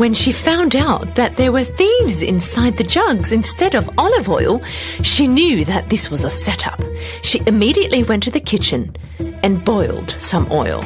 When 0.00 0.14
she 0.14 0.32
found 0.32 0.76
out 0.76 1.14
that 1.16 1.36
there 1.36 1.52
were 1.52 1.62
thieves 1.62 2.22
inside 2.22 2.78
the 2.78 2.84
jugs 2.84 3.32
instead 3.32 3.74
of 3.74 3.90
olive 3.98 4.30
oil, 4.30 4.62
she 5.02 5.28
knew 5.28 5.62
that 5.66 5.90
this 5.90 6.10
was 6.10 6.24
a 6.24 6.30
setup. 6.30 6.80
She 7.22 7.42
immediately 7.46 8.02
went 8.02 8.22
to 8.22 8.30
the 8.30 8.40
kitchen 8.40 8.96
and 9.42 9.62
boiled 9.62 10.12
some 10.12 10.50
oil. 10.50 10.82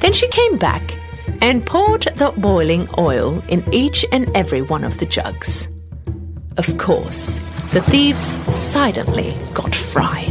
Then 0.00 0.12
she 0.12 0.28
came 0.28 0.58
back 0.58 0.98
and 1.40 1.64
poured 1.64 2.02
the 2.16 2.30
boiling 2.36 2.90
oil 2.98 3.42
in 3.48 3.64
each 3.72 4.04
and 4.12 4.28
every 4.36 4.60
one 4.60 4.84
of 4.84 4.98
the 4.98 5.06
jugs. 5.06 5.70
Of 6.58 6.76
course, 6.76 7.38
the 7.72 7.80
thieves 7.80 8.38
silently 8.52 9.34
got 9.54 9.74
fried. 9.74 10.27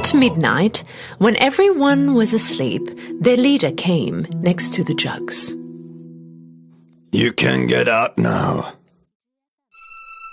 At 0.00 0.14
midnight, 0.14 0.82
when 1.18 1.36
everyone 1.36 2.14
was 2.14 2.32
asleep, 2.32 2.88
their 3.20 3.36
leader 3.36 3.70
came 3.70 4.26
next 4.36 4.72
to 4.72 4.82
the 4.82 4.94
jugs. 4.94 5.54
You 7.12 7.34
can 7.34 7.66
get 7.66 7.86
out 7.86 8.16
now. 8.16 8.72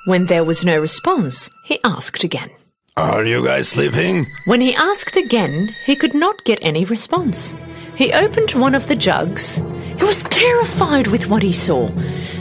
When 0.05 0.27
there 0.27 0.45
was 0.45 0.63
no 0.63 0.79
response, 0.79 1.49
he 1.65 1.81
asked 1.83 2.23
again. 2.23 2.49
Are 2.95 3.25
you 3.25 3.43
guys 3.43 3.67
sleeping? 3.67 4.25
When 4.45 4.61
he 4.61 4.73
asked 4.73 5.17
again, 5.17 5.75
he 5.85 5.97
could 5.97 6.13
not 6.13 6.45
get 6.45 6.59
any 6.61 6.85
response. 6.85 7.53
He 7.97 8.13
opened 8.13 8.51
one 8.51 8.73
of 8.73 8.87
the 8.87 8.95
jugs. 8.95 9.57
He 9.97 10.05
was 10.05 10.23
terrified 10.23 11.07
with 11.07 11.27
what 11.27 11.43
he 11.43 11.51
saw, 11.51 11.89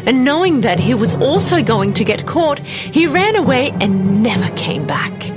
and 0.06 0.24
knowing 0.24 0.60
that 0.60 0.78
he 0.78 0.94
was 0.94 1.16
also 1.16 1.60
going 1.60 1.92
to 1.94 2.04
get 2.04 2.24
caught, 2.24 2.60
he 2.60 3.08
ran 3.08 3.34
away 3.34 3.72
and 3.80 4.22
never 4.22 4.48
came 4.54 4.86
back. 4.86 5.35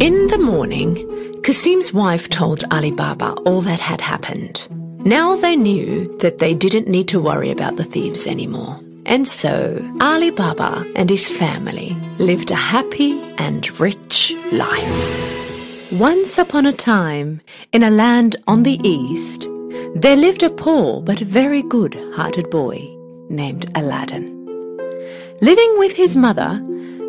In 0.00 0.28
the 0.28 0.38
morning, 0.38 0.94
Kasim's 1.42 1.92
wife 1.92 2.30
told 2.30 2.64
Ali 2.70 2.90
Baba 2.90 3.32
all 3.44 3.60
that 3.60 3.80
had 3.80 4.00
happened. 4.00 4.66
Now 5.04 5.36
they 5.36 5.56
knew 5.56 6.06
that 6.20 6.38
they 6.38 6.54
didn't 6.54 6.88
need 6.88 7.06
to 7.08 7.20
worry 7.20 7.50
about 7.50 7.76
the 7.76 7.84
thieves 7.84 8.26
anymore. 8.26 8.80
And 9.04 9.28
so 9.28 9.86
Ali 10.00 10.30
Baba 10.30 10.90
and 10.96 11.10
his 11.10 11.28
family 11.28 11.94
lived 12.18 12.50
a 12.50 12.54
happy 12.54 13.20
and 13.36 13.78
rich 13.78 14.34
life. 14.52 15.92
Once 15.92 16.38
upon 16.38 16.64
a 16.64 16.72
time, 16.72 17.42
in 17.74 17.82
a 17.82 17.90
land 17.90 18.36
on 18.46 18.62
the 18.62 18.80
east, 18.82 19.46
there 19.94 20.16
lived 20.16 20.42
a 20.42 20.48
poor 20.48 21.02
but 21.02 21.18
very 21.18 21.60
good 21.60 21.94
hearted 22.14 22.48
boy 22.48 22.88
named 23.28 23.70
Aladdin. 23.74 24.28
Living 25.42 25.74
with 25.76 25.92
his 25.92 26.16
mother, 26.16 26.58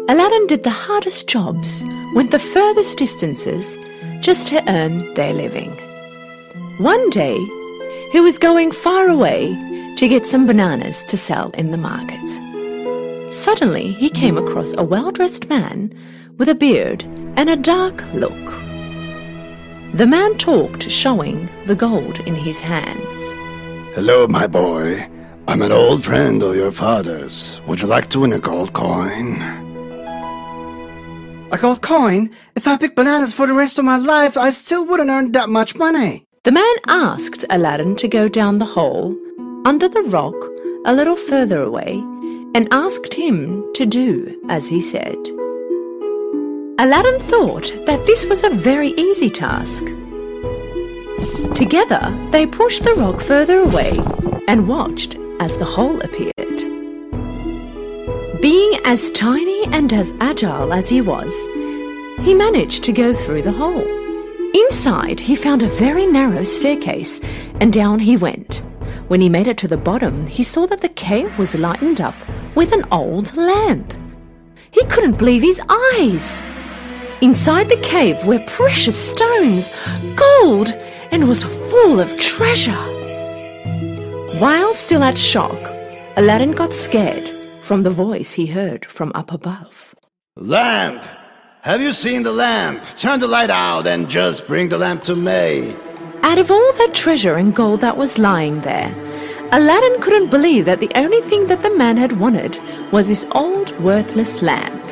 Aladdin 0.10 0.48
did 0.48 0.64
the 0.64 0.70
hardest 0.70 1.28
jobs, 1.28 1.84
went 2.14 2.32
the 2.32 2.40
furthest 2.40 2.98
distances, 2.98 3.78
just 4.20 4.48
to 4.48 4.64
earn 4.70 5.14
their 5.14 5.34
living. 5.34 5.72
One 6.80 7.10
day, 7.12 7.38
he 8.12 8.20
was 8.20 8.38
going 8.38 8.72
far 8.72 9.08
away 9.08 9.56
to 9.98 10.08
get 10.08 10.26
some 10.26 10.48
bananas 10.48 11.04
to 11.06 11.18
sell 11.18 11.52
in 11.52 11.72
the 11.72 11.78
market. 11.78 13.34
Suddenly, 13.34 13.94
he 13.94 14.10
came 14.10 14.38
across 14.38 14.74
a 14.78 14.84
well 14.84 15.12
dressed 15.12 15.48
man 15.50 15.94
with 16.38 16.50
a 16.50 16.56
beard 16.56 17.04
and 17.38 17.50
a 17.50 17.56
dark 17.56 18.04
look. 18.14 18.46
The 19.94 20.08
man 20.08 20.38
talked, 20.38 20.90
showing 20.90 21.50
the 21.66 21.76
gold 21.76 22.20
in 22.22 22.36
his 22.36 22.60
hands. 22.60 23.34
Hello, 23.96 24.28
my 24.28 24.48
boy. 24.48 25.08
I'm 25.48 25.62
an 25.62 25.72
old 25.72 26.04
friend 26.04 26.42
of 26.44 26.56
your 26.56 26.72
father's. 26.72 27.62
Would 27.68 27.82
you 27.82 27.88
like 27.88 28.10
to 28.12 28.22
win 28.22 28.34
a 28.34 28.40
gold 28.40 28.74
coin? 28.74 29.71
A 31.54 31.58
gold 31.58 31.82
coin? 31.82 32.30
If 32.56 32.66
I 32.66 32.78
picked 32.78 32.96
bananas 32.96 33.34
for 33.34 33.46
the 33.46 33.54
rest 33.54 33.78
of 33.78 33.84
my 33.84 33.98
life, 33.98 34.38
I 34.38 34.52
still 34.52 34.86
wouldn't 34.86 35.10
earn 35.10 35.34
that 35.34 35.50
much 35.50 35.76
money. 35.76 36.26
The 36.44 36.52
man 36.54 36.76
asked 36.88 37.44
Aladdin 37.50 37.98
to 37.98 38.08
go 38.08 38.30
down 38.30 38.58
the 38.58 38.66
hole, 38.66 39.18
under 39.66 39.90
the 39.90 40.04
rock, 40.04 40.36
a 40.86 40.94
little 40.94 41.18
further 41.18 41.62
away, 41.62 42.00
and 42.56 42.70
asked 42.72 43.14
him 43.14 43.66
to 43.74 43.86
do 43.86 44.42
as 44.48 44.70
he 44.70 44.80
said. 44.80 45.18
Aladdin 46.80 47.20
thought 47.20 47.74
that 47.86 48.06
this 48.06 48.26
was 48.26 48.46
a 48.46 48.50
very 48.50 48.92
easy 48.92 49.30
task. 49.30 49.86
Together, 51.54 52.18
they 52.32 52.48
pushed 52.48 52.84
the 52.86 52.96
rock 52.98 53.20
further 53.20 53.60
away 53.60 53.92
and 54.48 54.70
watched 54.70 55.18
as 55.42 55.58
the 55.58 55.66
hole 55.66 56.00
appeared. 56.00 56.41
As 58.92 59.10
tiny 59.12 59.64
and 59.68 59.94
as 59.94 60.14
agile 60.20 60.74
as 60.74 60.90
he 60.90 61.00
was, 61.00 61.34
he 62.26 62.34
managed 62.34 62.84
to 62.84 62.92
go 62.92 63.14
through 63.14 63.42
the 63.42 63.54
hole. 63.54 63.88
Inside, 64.54 65.18
he 65.18 65.34
found 65.38 65.64
a 65.64 65.70
very 65.70 66.06
narrow 66.06 66.44
staircase, 66.44 67.22
and 67.62 67.72
down 67.72 68.00
he 68.00 68.18
went. 68.18 68.64
When 69.08 69.22
he 69.22 69.30
made 69.30 69.48
it 69.48 69.58
to 69.60 69.70
the 69.70 69.78
bottom, 69.78 70.28
he 70.28 70.44
saw 70.44 70.66
that 70.66 70.82
the 70.82 70.90
cave 70.90 71.40
was 71.40 71.58
lightened 71.58 72.02
up 72.02 72.16
with 72.54 72.74
an 72.74 72.84
old 72.92 73.34
lamp. 73.38 73.94
He 74.72 74.84
couldn't 74.88 75.18
believe 75.18 75.42
his 75.42 75.62
eyes. 75.70 76.44
Inside 77.22 77.70
the 77.70 77.80
cave 77.80 78.22
were 78.26 78.44
precious 78.46 79.00
stones, 79.12 79.72
gold, 80.18 80.74
and 81.14 81.30
was 81.30 81.46
full 81.46 82.02
of 82.02 82.20
treasure. 82.20 82.84
While 84.42 84.74
still 84.74 85.02
at 85.02 85.18
shock, 85.18 85.60
Aladdin 86.18 86.52
got 86.52 86.74
scared 86.74 87.41
from 87.72 87.84
the 87.84 87.90
voice 87.90 88.34
he 88.34 88.48
heard 88.48 88.84
from 88.84 89.14
up 89.16 89.32
above. 89.32 89.96
Lamp! 90.36 91.06
Have 91.62 91.82
you 91.82 91.94
seen 91.94 92.24
the 92.24 92.34
lamp? 92.34 92.84
Turn 92.98 93.22
the 93.22 93.30
light 93.30 93.50
out 93.50 93.88
and 93.88 94.10
just 94.10 94.46
bring 94.46 94.68
the 94.68 94.78
lamp 94.78 95.06
to 95.06 95.16
me. 95.16 95.74
Out 96.22 96.38
of 96.38 96.52
all 96.52 96.74
that 96.74 96.94
treasure 96.94 97.36
and 97.36 97.56
gold 97.56 97.80
that 97.80 97.96
was 97.96 98.18
lying 98.18 98.60
there, 98.64 98.94
Aladdin 99.54 100.02
couldn't 100.02 100.30
believe 100.30 100.66
that 100.66 100.82
the 100.82 100.92
only 100.96 101.22
thing 101.22 101.48
that 101.48 101.64
the 101.64 101.74
man 101.78 101.96
had 101.96 102.20
wanted 102.20 102.60
was 102.92 103.08
this 103.08 103.26
old 103.32 103.72
worthless 103.80 104.42
lamp. 104.42 104.86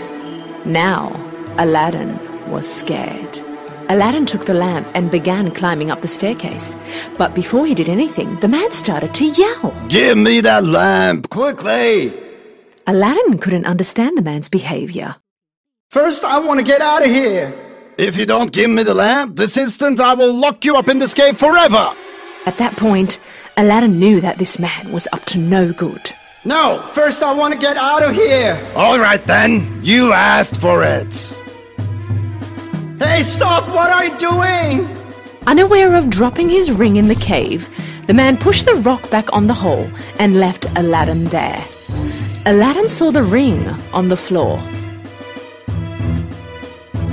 Now, 0.65 1.11
Aladdin 1.57 2.17
was 2.49 2.65
scared. 2.73 3.43
Aladdin 3.89 4.25
took 4.25 4.45
the 4.45 4.53
lamp 4.53 4.87
and 4.93 5.11
began 5.11 5.51
climbing 5.51 5.91
up 5.91 6.01
the 6.01 6.07
staircase. 6.07 6.77
But 7.17 7.35
before 7.35 7.65
he 7.65 7.75
did 7.75 7.89
anything, 7.89 8.39
the 8.39 8.47
man 8.47 8.71
started 8.71 9.13
to 9.15 9.25
yell. 9.25 9.75
Give 9.89 10.17
me 10.17 10.39
that 10.39 10.63
lamp, 10.63 11.29
quickly! 11.29 12.28
Aladdin 12.89 13.37
couldn't 13.37 13.67
understand 13.67 14.17
the 14.17 14.23
man's 14.23 14.49
behavior. 14.49 15.15
First, 15.91 16.23
I 16.23 16.39
want 16.39 16.59
to 16.59 16.65
get 16.65 16.81
out 16.81 17.05
of 17.05 17.11
here. 17.11 17.53
If 17.99 18.17
you 18.17 18.25
don't 18.25 18.51
give 18.51 18.71
me 18.71 18.81
the 18.81 18.95
lamp, 18.95 19.35
this 19.35 19.57
instant 19.57 19.99
I 19.99 20.15
will 20.15 20.33
lock 20.33 20.65
you 20.65 20.75
up 20.75 20.89
in 20.89 20.97
this 20.97 21.13
cave 21.13 21.37
forever! 21.37 21.93
At 22.47 22.57
that 22.57 22.77
point, 22.77 23.19
Aladdin 23.57 23.99
knew 23.99 24.19
that 24.21 24.39
this 24.39 24.57
man 24.57 24.91
was 24.91 25.07
up 25.13 25.23
to 25.25 25.37
no 25.37 25.71
good. 25.71 26.09
No, 26.45 26.83
first 26.91 27.21
I 27.21 27.31
want 27.31 27.53
to 27.53 27.59
get 27.59 27.77
out 27.77 28.01
of 28.01 28.15
here. 28.15 28.59
Alright 28.75 29.27
then, 29.27 29.79
you 29.83 30.11
asked 30.11 30.59
for 30.59 30.83
it. 30.83 31.13
Hey, 32.97 33.21
stop! 33.21 33.67
What 33.67 33.91
are 33.91 34.05
you 34.05 34.17
doing? 34.17 34.97
Unaware 35.45 35.95
of 35.95 36.09
dropping 36.09 36.49
his 36.49 36.71
ring 36.71 36.95
in 36.95 37.07
the 37.07 37.13
cave, 37.13 37.69
the 38.07 38.15
man 38.15 38.35
pushed 38.35 38.65
the 38.65 38.73
rock 38.77 39.07
back 39.11 39.31
on 39.31 39.45
the 39.45 39.53
hole 39.53 39.87
and 40.17 40.39
left 40.39 40.65
Aladdin 40.75 41.25
there. 41.25 41.63
Aladdin 42.45 42.87
saw 42.87 43.11
the 43.11 43.23
ring 43.23 43.67
on 43.93 44.07
the 44.07 44.17
floor. 44.17 44.59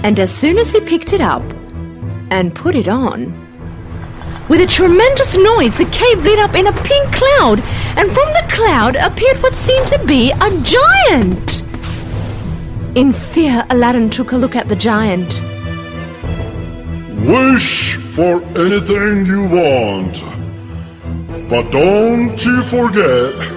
And 0.04 0.20
as 0.20 0.32
soon 0.32 0.56
as 0.56 0.70
he 0.70 0.80
picked 0.80 1.12
it 1.12 1.20
up 1.20 1.42
and 2.30 2.54
put 2.54 2.74
it 2.76 2.86
on, 2.86 3.34
with 4.48 4.60
a 4.60 4.66
tremendous 4.66 5.36
noise, 5.36 5.76
the 5.76 5.86
cave 5.86 6.22
lit 6.22 6.38
up 6.38 6.54
in 6.54 6.68
a 6.68 6.72
pink 6.72 7.12
cloud, 7.12 7.60
and 7.96 8.12
from 8.12 8.32
the 8.34 8.46
cloud 8.48 8.94
appeared 8.94 9.42
what 9.42 9.56
seemed 9.56 9.88
to 9.88 9.98
be 10.06 10.30
a 10.30 10.50
giant. 10.62 11.64
In 12.96 13.12
fear, 13.12 13.66
Aladdin 13.70 14.08
took 14.08 14.30
a 14.30 14.36
look 14.36 14.54
at 14.54 14.68
the 14.68 14.76
giant. 14.76 15.42
Wish 17.26 17.96
for 18.14 18.40
anything 18.56 19.26
you 19.26 19.48
want. 19.48 20.22
But 21.50 21.70
don't 21.72 22.42
you 22.44 22.62
forget, 22.62 23.55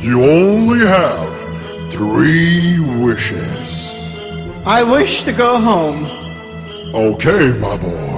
you 0.00 0.24
only 0.24 0.86
have 0.86 1.90
three 1.92 2.78
wishes. 3.04 3.92
I 4.66 4.82
wish 4.82 5.24
to 5.24 5.32
go 5.32 5.58
home. 5.58 6.04
Okay, 6.94 7.58
my 7.58 7.76
boy. 7.76 8.16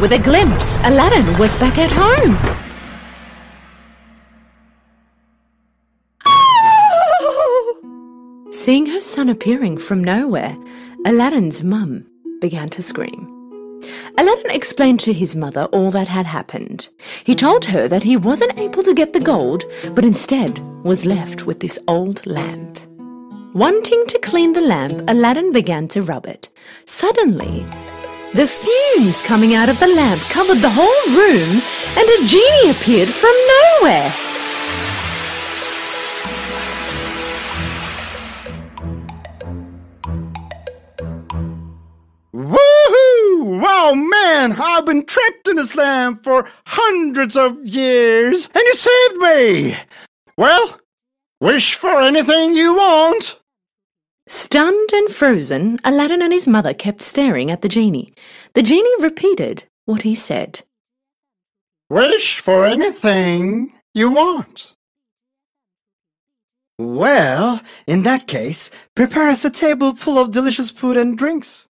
With 0.00 0.12
a 0.12 0.18
glimpse, 0.18 0.78
Aladdin 0.84 1.38
was 1.38 1.56
back 1.56 1.78
at 1.78 1.90
home. 1.90 2.36
Seeing 8.52 8.86
her 8.86 9.00
son 9.00 9.28
appearing 9.28 9.78
from 9.78 10.02
nowhere, 10.02 10.56
Aladdin's 11.04 11.62
mum 11.62 12.06
began 12.40 12.68
to 12.70 12.82
scream. 12.82 13.35
Aladdin 14.18 14.50
explained 14.50 15.00
to 15.00 15.12
his 15.12 15.36
mother 15.36 15.64
all 15.72 15.90
that 15.90 16.08
had 16.08 16.26
happened. 16.26 16.88
He 17.24 17.34
told 17.34 17.66
her 17.66 17.86
that 17.88 18.02
he 18.02 18.16
wasn't 18.16 18.58
able 18.58 18.82
to 18.82 18.94
get 18.94 19.12
the 19.12 19.20
gold, 19.20 19.64
but 19.94 20.04
instead 20.04 20.58
was 20.84 21.06
left 21.06 21.46
with 21.46 21.60
this 21.60 21.78
old 21.86 22.26
lamp. 22.26 22.78
Wanting 23.54 24.04
to 24.08 24.18
clean 24.18 24.52
the 24.52 24.60
lamp, 24.60 25.02
Aladdin 25.08 25.52
began 25.52 25.88
to 25.88 26.02
rub 26.02 26.26
it. 26.26 26.50
Suddenly, 26.84 27.64
the 28.34 28.46
fumes 28.46 29.22
coming 29.22 29.54
out 29.54 29.68
of 29.68 29.80
the 29.80 29.86
lamp 29.88 30.20
covered 30.28 30.58
the 30.58 30.70
whole 30.70 31.06
room, 31.16 31.62
and 31.96 32.08
a 32.08 32.26
genie 32.26 32.70
appeared 32.70 33.08
from 33.08 33.34
nowhere. 33.80 34.25
Wow, 43.86 43.94
man, 43.94 44.56
I've 44.60 44.84
been 44.84 45.06
trapped 45.06 45.46
in 45.46 45.54
this 45.54 45.76
lamp 45.76 46.24
for 46.24 46.50
hundreds 46.66 47.36
of 47.36 47.64
years, 47.64 48.46
and 48.46 48.56
you 48.56 48.74
saved 48.74 49.16
me! 49.18 49.76
Well, 50.36 50.80
wish 51.40 51.76
for 51.76 52.02
anything 52.02 52.56
you 52.56 52.74
want. 52.74 53.38
Stunned 54.26 54.90
and 54.92 55.08
frozen, 55.12 55.78
Aladdin 55.84 56.20
and 56.20 56.32
his 56.32 56.48
mother 56.48 56.74
kept 56.74 57.00
staring 57.00 57.48
at 57.48 57.62
the 57.62 57.68
genie. 57.68 58.12
The 58.54 58.62
genie 58.64 58.90
repeated 58.98 59.68
what 59.84 60.02
he 60.02 60.16
said. 60.16 60.62
Wish 61.88 62.40
for 62.40 62.66
anything 62.66 63.72
you 63.94 64.10
want. 64.10 64.74
Well, 66.76 67.60
in 67.86 68.02
that 68.02 68.26
case, 68.26 68.68
prepare 68.96 69.28
us 69.28 69.44
a 69.44 69.50
table 69.50 69.94
full 69.94 70.18
of 70.18 70.32
delicious 70.32 70.72
food 70.72 70.96
and 70.96 71.16
drinks. 71.16 71.68